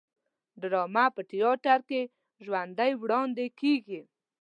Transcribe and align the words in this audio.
ډرامه 0.61 1.05
په 1.15 1.21
تیاتر 1.31 1.79
کې 1.89 2.01
ژوندی 2.45 2.91
وړاندې 3.01 3.45
کیږي 3.59 4.01